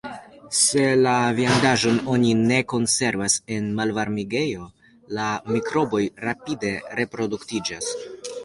[0.59, 4.67] Se la viandaĵon oni ne konservas en malvarmigejo,
[5.19, 7.97] la mikroboj rapide reproduktiĝas.